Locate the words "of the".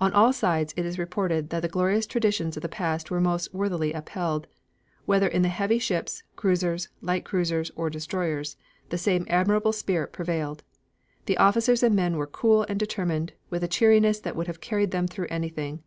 2.56-2.68